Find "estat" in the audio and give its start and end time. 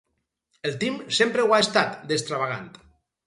1.65-1.99